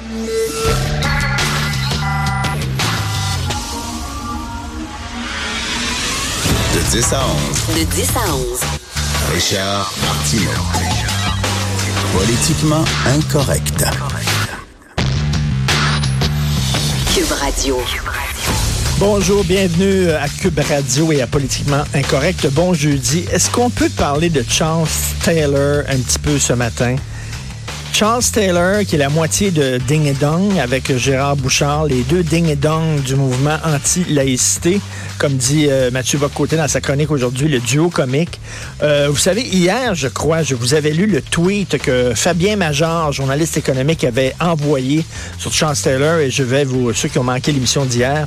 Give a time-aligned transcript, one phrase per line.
[0.00, 0.06] De
[6.90, 7.76] 10 à 11.
[7.76, 8.60] De 10 à 11.
[9.34, 10.48] Richard Martineau.
[12.14, 13.84] Politiquement incorrect.
[17.14, 17.78] Cube Radio.
[18.98, 22.46] Bonjour, bienvenue à Cube Radio et à Politiquement Incorrect.
[22.52, 23.26] Bon jeudi.
[23.30, 24.88] Est-ce qu'on peut parler de Charles
[25.22, 26.96] Taylor un petit peu ce matin?
[28.00, 32.22] Charles Taylor, qui est la moitié de Ding et Dong avec Gérard Bouchard, les deux
[32.22, 34.80] Ding et Dong du mouvement anti-laïcité,
[35.18, 38.40] comme dit euh, Mathieu Bocoté dans sa chronique aujourd'hui, le duo comique.
[38.82, 43.12] Euh, vous savez, hier, je crois, je vous avais lu le tweet que Fabien Major,
[43.12, 45.04] journaliste économique, avait envoyé
[45.36, 48.26] sur Charles Taylor, et je vais vous, ceux qui ont manqué l'émission d'hier,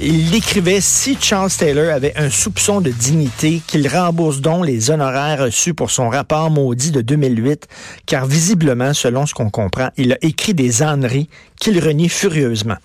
[0.00, 5.44] il écrivait si Charles Taylor avait un soupçon de dignité, qu'il rembourse donc les honoraires
[5.44, 7.66] reçus pour son rapport maudit de 2008,
[8.06, 11.28] car visiblement, selon ce qu'on comprend, il a écrit des âneries
[11.60, 12.76] qu'il renie furieusement.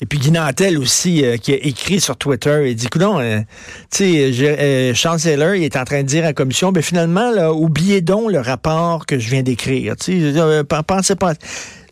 [0.00, 3.40] Et puis Guy Nantel aussi, euh, qui a écrit sur Twitter, il dit, non, euh,
[3.90, 7.30] tu euh, Charles Taylor, il est en train de dire à la commission, ben finalement,
[7.30, 9.96] là, oubliez donc le rapport que je viens d'écrire.
[9.96, 11.32] Tu sais, pensez pas.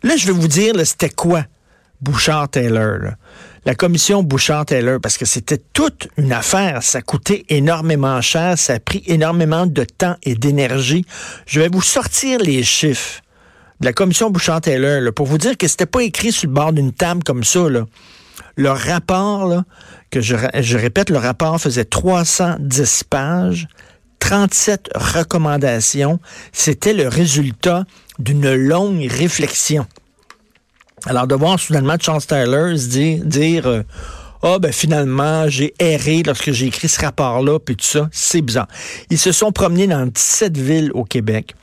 [0.03, 1.45] Là, je vais vous dire, c'était quoi
[2.01, 3.13] Bouchard-Taylor?
[3.65, 6.83] La commission Bouchard-Taylor, parce que c'était toute une affaire.
[6.83, 11.05] Ça coûtait énormément cher, ça a pris énormément de temps et d'énergie.
[11.47, 13.21] Je vais vous sortir les chiffres
[13.79, 16.93] de la commission Bouchard-Taylor pour vous dire que c'était pas écrit sur le bord d'une
[16.93, 17.67] table comme ça.
[17.67, 17.85] Là.
[18.55, 19.63] Le rapport, là,
[20.11, 23.67] que je, je répète, le rapport faisait 310 pages,
[24.19, 26.19] 37 recommandations.
[26.53, 27.85] C'était le résultat
[28.19, 29.87] d'une longue réflexion.
[31.05, 33.83] Alors, de voir soudainement Charles Taylor dire, dire euh,
[34.41, 38.67] ah ben finalement, j'ai erré lorsque j'ai écrit ce rapport-là, puis tout ça, c'est bizarre.
[39.09, 41.55] Ils se sont promenés dans 17 villes au Québec,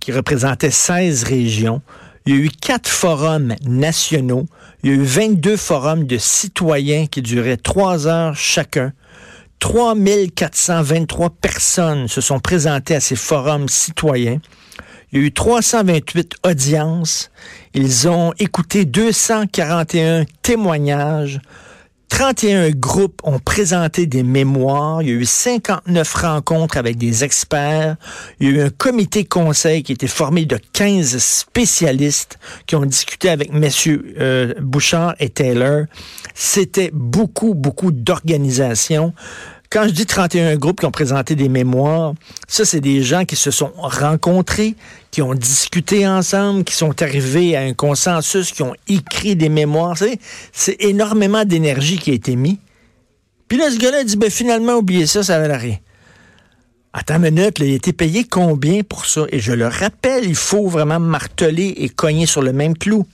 [0.00, 1.82] qui représentaient 16 régions.
[2.26, 4.46] Il y a eu quatre forums nationaux.
[4.82, 8.92] Il y a eu 22 forums de citoyens qui duraient trois heures chacun.
[9.58, 14.40] 3423 personnes se sont présentées à ces forums citoyens.
[15.12, 17.30] Il y a eu 328 audiences.
[17.74, 21.40] Ils ont écouté 241 témoignages.
[22.10, 25.00] 31 groupes ont présenté des mémoires.
[25.00, 27.96] Il y a eu 59 rencontres avec des experts.
[28.38, 32.84] Il y a eu un comité conseil qui était formé de 15 spécialistes qui ont
[32.84, 35.86] discuté avec messieurs euh, Bouchard et Taylor.
[36.34, 39.14] C'était beaucoup, beaucoup d'organisation.
[39.70, 42.14] Quand je dis 31 groupes qui ont présenté des mémoires,
[42.48, 44.74] ça, c'est des gens qui se sont rencontrés,
[45.12, 49.96] qui ont discuté ensemble, qui sont arrivés à un consensus, qui ont écrit des mémoires.
[50.52, 52.56] C'est énormément d'énergie qui a été mise.
[53.46, 55.76] Puis là, ce gars-là dit, ben, finalement, oubliez ça, ça valait rien.
[56.92, 59.26] Attends une minute, il a été payé combien pour ça?
[59.30, 63.06] Et je le rappelle, il faut vraiment marteler et cogner sur le même clou.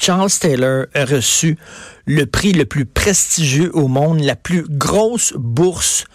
[0.00, 1.58] Charles Taylor a reçu
[2.06, 6.06] le prix le plus prestigieux au monde, la plus grosse bourse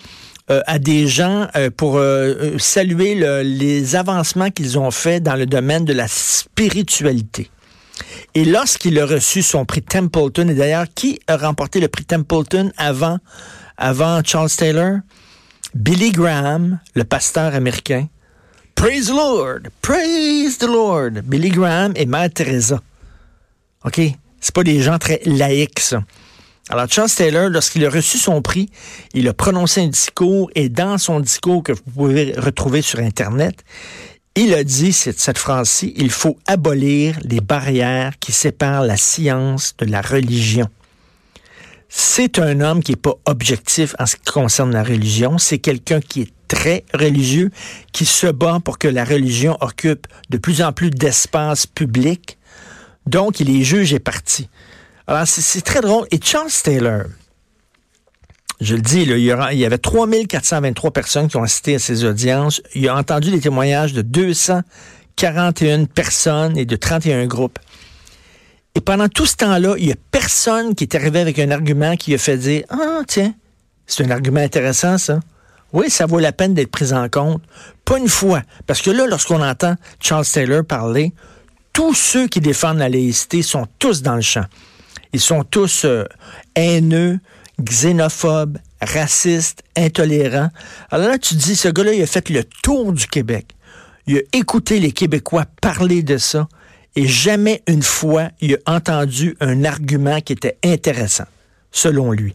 [0.50, 3.14] Euh, à des gens euh, pour euh, saluer
[3.44, 7.48] les avancements qu'ils ont faits dans le domaine de la spiritualité.
[8.34, 12.70] Et lorsqu'il a reçu son prix Templeton, et d'ailleurs, qui a remporté le prix Templeton
[12.76, 13.18] avant,
[14.24, 14.98] Charles Taylor?
[15.74, 18.08] Billy Graham, le pasteur américain.
[18.74, 19.60] Praise the Lord!
[19.82, 21.22] Praise the Lord!
[21.24, 22.80] Billy Graham et Mère Teresa.
[23.84, 24.00] OK?
[24.40, 26.02] C'est pas des gens très laïcs, ça.
[26.70, 28.70] Alors, Charles Taylor, lorsqu'il a reçu son prix,
[29.12, 33.64] il a prononcé un discours et dans son discours que vous pouvez retrouver sur Internet,
[34.36, 39.86] il a dit cette, phrase-ci, il faut abolir les barrières qui séparent la science de
[39.86, 40.68] la religion.
[41.88, 45.38] C'est un homme qui n'est pas objectif en ce qui concerne la religion.
[45.38, 47.50] C'est quelqu'un qui est très religieux,
[47.92, 52.38] qui se bat pour que la religion occupe de plus en plus d'espace public.
[53.06, 54.48] Donc, il est juge et parti.
[55.08, 56.06] Alors, c'est très drôle.
[56.12, 57.02] Et Charles Taylor,
[58.60, 62.60] je le dis, il, y avait 3423 personnes qui ont assisté à ces audiences.
[62.74, 67.58] Il a entendu des témoignages de 241 personnes et de 31 groupes.
[68.74, 71.96] Et pendant tout ce temps-là, il n'y a personne qui est arrivé avec un argument
[71.96, 73.34] qui a fait dire Ah, tiens,
[73.86, 75.20] c'est un argument intéressant, ça.
[75.72, 77.42] Oui, ça vaut la peine d'être pris en compte.
[77.84, 78.42] Pas une fois.
[78.66, 81.12] Parce que là, lorsqu'on entend Charles Taylor parler,
[81.72, 84.44] tous ceux qui défendent la laïcité sont tous dans le champ.
[85.12, 86.04] Ils sont tous euh,
[86.54, 87.18] haineux,
[87.68, 90.48] xénophobe, raciste, intolérant.
[90.90, 93.54] Alors là, tu dis, ce gars-là, il a fait le tour du Québec.
[94.06, 96.48] Il a écouté les Québécois parler de ça.
[96.96, 101.26] Et jamais une fois, il a entendu un argument qui était intéressant,
[101.70, 102.34] selon lui.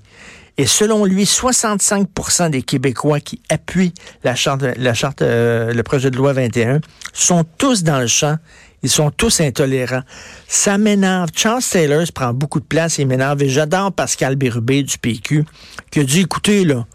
[0.57, 3.93] Et selon lui, 65% des Québécois qui appuient
[4.23, 6.79] la charte, la charte, euh, le projet de loi 21
[7.11, 8.37] sont tous dans le champ.
[8.85, 10.03] Ils sont tous intolérants.
[10.47, 11.29] Ça m'énerve.
[11.35, 12.97] Charles Taylor prend beaucoup de place.
[12.97, 13.41] Il m'énerve.
[13.43, 15.43] Et j'adore Pascal Bérubé du PQ
[15.91, 16.85] qui a dit, écoutez, là,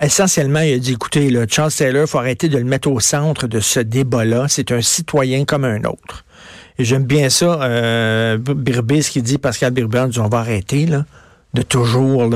[0.00, 3.00] essentiellement, il a dit, écoutez, là, Charles Taylor, il faut arrêter de le mettre au
[3.00, 4.46] centre de ce débat-là.
[4.48, 6.24] C'est un citoyen comme un autre.
[6.78, 10.38] Et j'aime bien ça, euh, Bérubé, ce qu'il dit, Pascal Bérubé, on dit, on va
[10.38, 11.04] arrêter, là
[11.54, 12.30] de toujours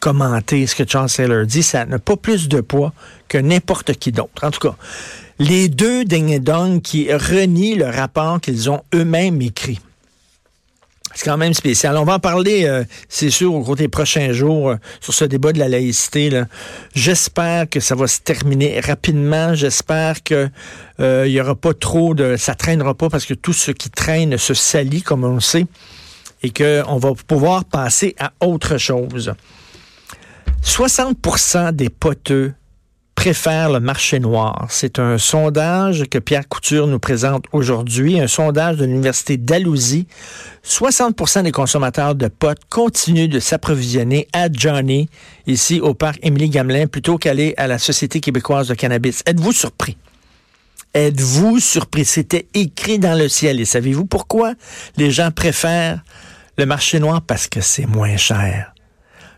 [0.00, 2.92] commenter ce que Charles Taylor dit, ça n'a pas plus de poids
[3.28, 4.44] que n'importe qui d'autre.
[4.44, 4.76] En tout cas,
[5.38, 9.78] les deux ding et dong qui renient le rapport qu'ils ont eux-mêmes écrit.
[11.14, 11.96] C'est quand même spécial.
[11.96, 15.24] On va en parler, euh, c'est sûr, au cours des prochains jours euh, sur ce
[15.24, 16.42] débat de la laïcité.
[16.94, 19.54] J'espère que ça va se terminer rapidement.
[19.54, 20.50] J'espère que
[21.00, 23.88] euh, il y aura pas trop de, ça traînera pas parce que tout ce qui
[23.88, 25.64] traîne se salit, comme on le sait
[26.42, 29.32] et qu'on va pouvoir passer à autre chose.
[30.62, 32.52] 60% des poteux
[33.16, 34.66] préfèrent le marché noir.
[34.70, 40.06] C'est un sondage que Pierre Couture nous présente aujourd'hui, un sondage de l'Université d'Alousie.
[40.64, 45.08] 60% des consommateurs de potes continuent de s'approvisionner à Johnny,
[45.48, 49.24] ici au parc Émilie-Gamelin, plutôt qu'aller à la Société québécoise de cannabis.
[49.26, 49.96] Êtes-vous surpris?
[50.94, 52.04] Êtes-vous surpris?
[52.04, 53.60] C'était écrit dans le ciel.
[53.60, 54.52] Et savez-vous pourquoi
[54.96, 56.00] les gens préfèrent
[56.58, 57.22] le marché noir?
[57.22, 58.75] Parce que c'est moins cher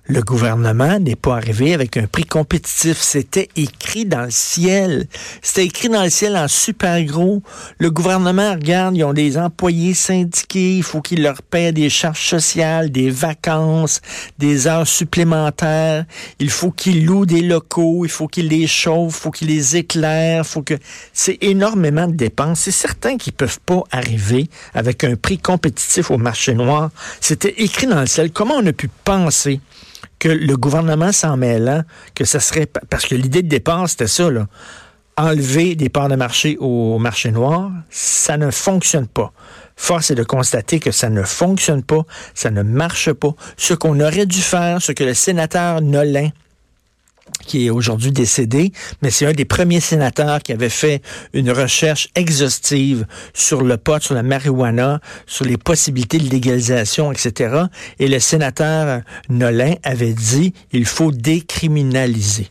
[0.09, 2.97] le gouvernement n'est pas arrivé avec un prix compétitif.
[2.99, 5.07] C'était écrit dans le ciel.
[5.43, 7.43] C'était écrit dans le ciel en super gros.
[7.79, 12.27] Le gouvernement regarde, ils ont des employés syndiqués, il faut qu'ils leur paient des charges
[12.27, 14.01] sociales, des vacances,
[14.39, 16.07] des heures supplémentaires.
[16.39, 19.77] Il faut qu'ils louent des locaux, il faut qu'ils les chauffent, il faut qu'ils les
[19.77, 20.79] éclairent, faut que
[21.13, 22.61] c'est énormément de dépenses.
[22.61, 26.89] C'est certain qu'ils peuvent pas arriver avec un prix compétitif au marché noir.
[27.21, 28.31] C'était écrit dans le ciel.
[28.33, 29.61] Comment on a pu penser
[30.19, 31.83] que le gouvernement s'en mêlant,
[32.15, 34.47] que ce serait parce que l'idée de départ c'était ça là,
[35.17, 39.33] enlever des parts de marché au marché noir, ça ne fonctionne pas.
[39.77, 42.05] Force est de constater que ça ne fonctionne pas,
[42.35, 43.35] ça ne marche pas.
[43.57, 46.31] Ce qu'on aurait dû faire, ce que le sénateur Nolin
[47.47, 48.73] qui est aujourd'hui décédé,
[49.03, 51.03] mais c'est un des premiers sénateurs qui avait fait
[51.33, 57.65] une recherche exhaustive sur le pot, sur la marijuana, sur les possibilités de légalisation, etc.
[57.99, 62.51] Et le sénateur Nolin avait dit, il faut décriminaliser.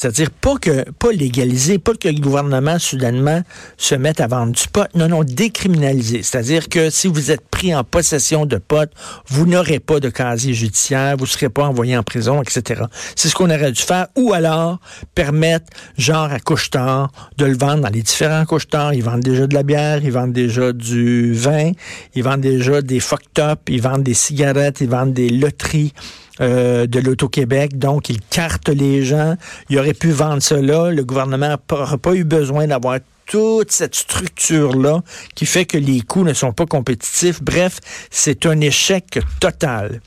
[0.00, 3.42] C'est-à-dire pas que pas légaliser, pas que le gouvernement soudainement
[3.76, 6.22] se mette à vendre du pot, non, non, décriminaliser.
[6.22, 8.90] C'est-à-dire que si vous êtes pris en possession de pot,
[9.28, 12.84] vous n'aurez pas de casier judiciaire, vous ne serez pas envoyé en prison, etc.
[13.14, 14.06] C'est ce qu'on aurait dû faire.
[14.16, 14.80] Ou alors
[15.14, 15.66] permettre,
[15.98, 18.94] genre à couche-tard, de le vendre dans les différents couche-tards.
[18.94, 21.72] Ils vendent déjà de la bière, ils vendent déjà du vin,
[22.14, 25.92] ils vendent déjà des fuck-top, ils vendent des cigarettes, ils vendent des loteries.
[26.40, 27.76] Euh, de l'Auto-Québec.
[27.76, 29.36] Donc, il carte les gens.
[29.68, 30.90] Il aurait pu vendre cela.
[30.90, 35.02] Le gouvernement n'aurait pas eu besoin d'avoir toute cette structure-là
[35.34, 37.42] qui fait que les coûts ne sont pas compétitifs.
[37.42, 37.78] Bref,
[38.10, 40.00] c'est un échec total.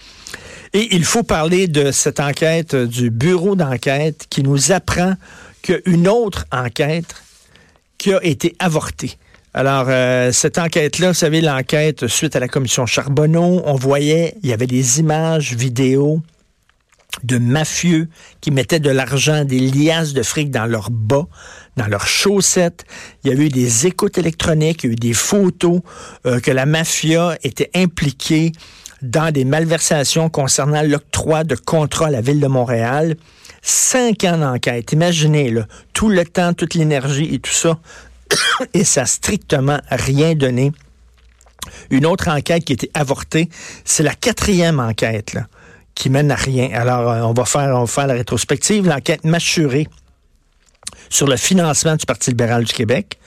[0.73, 5.13] Et il faut parler de cette enquête du bureau d'enquête qui nous apprend
[5.61, 7.15] qu'une autre enquête
[7.99, 9.17] qui a été avortée.
[9.53, 14.49] Alors, euh, cette enquête-là, vous savez, l'enquête suite à la commission Charbonneau, on voyait, il
[14.49, 16.21] y avait des images vidéo
[17.21, 18.09] de mafieux
[18.41, 21.27] qui mettaient de l'argent, des liasses de fric dans leurs bas,
[21.77, 22.85] dans leurs chaussettes.
[23.23, 25.81] Il y a eu des écoutes électroniques, il y a eu des photos
[26.25, 28.51] euh, que la mafia était impliquée
[29.01, 33.15] dans des malversations concernant l'octroi de contrats à la ville de Montréal.
[33.61, 34.91] Cinq ans d'enquête.
[34.91, 37.79] Imaginez, là, tout le temps, toute l'énergie et tout ça
[38.73, 40.71] et ça n'a strictement rien donné.
[41.89, 43.49] Une autre enquête qui a été avortée,
[43.85, 45.37] c'est la quatrième enquête
[46.03, 46.69] qui mène à rien.
[46.73, 49.87] Alors, euh, on va faire, on la rétrospective, l'enquête mâchurée
[51.09, 53.17] sur le financement du Parti libéral du Québec.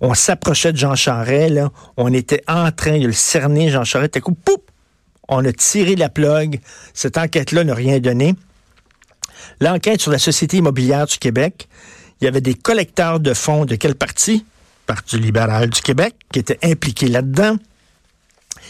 [0.00, 1.60] On s'approchait de Jean Charest.
[1.96, 4.18] On était en train de le cerner, Jean Charest.
[4.18, 4.60] coup, poup!
[5.28, 6.58] On a tiré la plug.
[6.94, 8.34] Cette enquête-là n'a rien donné.
[9.60, 11.68] L'enquête sur la Société immobilière du Québec,
[12.20, 14.44] il y avait des collecteurs de fonds de quel parti?
[14.86, 17.56] Parti libéral du Québec, qui étaient impliqués là-dedans.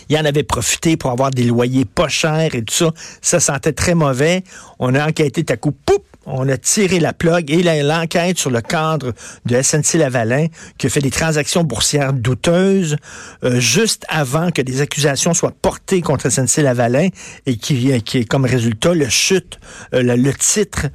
[0.09, 2.91] Il en avait profité pour avoir des loyers pas chers et tout ça.
[3.23, 4.45] Ça sentait très mauvais.
[4.79, 8.61] On a enquêté à coup, poup, on a tiré la plug et l'enquête sur le
[8.61, 9.13] cadre
[9.45, 10.47] de SNC Lavalin
[10.79, 12.97] qui a fait des transactions boursières douteuses
[13.45, 17.09] euh, juste avant que des accusations soient portées contre SNC Lavalin
[17.47, 19.59] et qui, qui est comme résultat le chute,
[19.95, 20.87] euh, le titre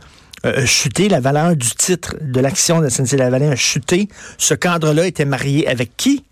[0.44, 4.08] euh, chuté, la valeur du titre de l'action de SNC-Lavalin a chuté.
[4.40, 6.24] Ce cadre-là était marié avec qui?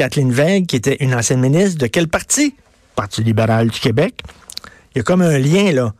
[0.00, 2.54] Kathleen Veil, qui était une ancienne ministre de quel parti?
[2.96, 4.22] Parti libéral du Québec.
[4.94, 5.92] Il y a comme un lien, là.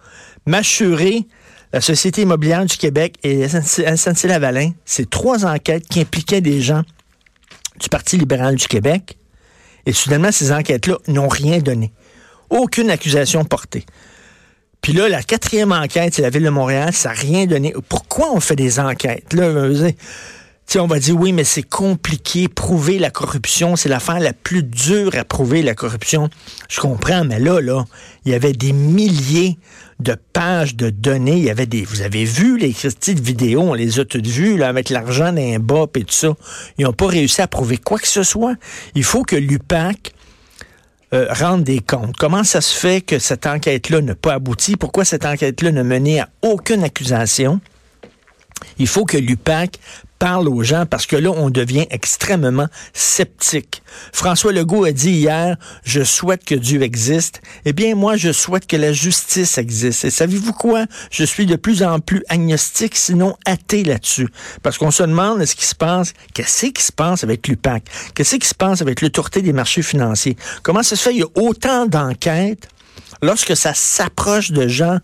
[0.47, 1.27] Mâchurer
[1.75, 6.83] la Société immobilière du Québec et SNC-Lavalin, c'est trois enquêtes qui impliquaient des gens
[7.79, 9.19] du Parti libéral du Québec.
[9.85, 11.93] Et soudainement, ces enquêtes-là n'ont rien donné.
[12.49, 13.85] Aucune accusation portée.
[14.81, 17.75] Puis là, la quatrième enquête, c'est la Ville de Montréal, ça n'a rien donné.
[17.91, 19.35] Pourquoi on fait des enquêtes?
[20.79, 22.49] On va dire oui, mais c'est compliqué.
[22.49, 26.31] Prouver la corruption, c'est l'affaire la plus dure à prouver la corruption.
[26.69, 27.85] Je comprends, mais là, là,
[28.25, 29.59] il y avait des milliers
[29.99, 31.37] de pages de données.
[31.39, 31.83] Il y avait des.
[31.83, 35.59] Vous avez vu les de vidéos, on les a toutes vues, là, avec l'argent d'un
[35.59, 36.35] bas et tout ça.
[36.79, 38.55] Ils n'ont pas réussi à prouver quoi que ce soit.
[38.95, 40.13] Il faut que l'UPAC
[41.13, 42.17] euh, rendre des comptes.
[42.17, 44.77] Comment ça se fait que cette enquête-là n'a pas abouti?
[44.77, 47.61] Pourquoi cette enquête-là n'a mené à aucune accusation?
[48.79, 49.79] Il faut que l'UPAC
[50.21, 53.83] parle aux gens parce que là, on devient extrêmement sceptique.
[54.13, 57.41] François Legault a dit hier, je souhaite que Dieu existe.
[57.65, 60.05] Eh bien, moi, je souhaite que la justice existe.
[60.05, 60.85] Et savez-vous quoi?
[61.11, 64.29] Je suis de plus en plus agnostique, sinon athée là-dessus.
[64.63, 67.83] Parce qu'on se demande ce qui se passe, qu'est-ce qui se passe avec l'UPAC?
[68.15, 70.37] Qu'est-ce qui se passe avec l'autorité des marchés financiers?
[70.63, 71.15] Comment ça se fait?
[71.15, 72.69] Il y a autant d'enquêtes
[73.23, 74.99] lorsque ça s'approche de gens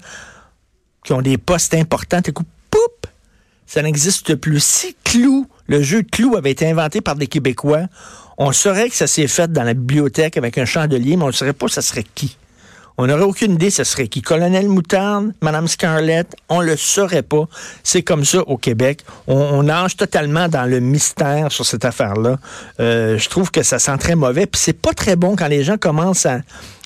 [1.04, 2.20] qui ont des postes importants.
[3.66, 4.62] Ça n'existe plus.
[4.62, 7.86] Si Clou, le jeu Clou avait été inventé par des Québécois,
[8.38, 11.32] on saurait que ça s'est fait dans la bibliothèque avec un chandelier, mais on ne
[11.32, 12.36] saurait pas ça serait qui.
[12.98, 14.22] On n'aurait aucune idée ce serait qui?
[14.22, 17.44] Colonel Moutarde, Madame Scarlett, on le saurait pas.
[17.82, 19.02] C'est comme ça au Québec.
[19.26, 22.38] On, nage totalement dans le mystère sur cette affaire-là.
[22.80, 24.46] Euh, je trouve que ça sent très mauvais.
[24.46, 26.40] Puis c'est pas très bon quand les gens commencent à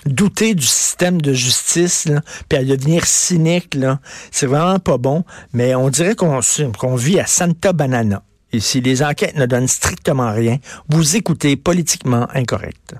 [0.05, 3.75] douter du système de justice, là, puis à devenir cynique.
[3.75, 3.99] Là.
[4.31, 5.23] C'est vraiment pas bon.
[5.53, 6.41] Mais on dirait qu'on
[6.77, 8.23] qu'on vit à Santa Banana.
[8.51, 10.57] Et si les enquêtes ne donnent strictement rien,
[10.89, 12.95] vous écoutez politiquement incorrect.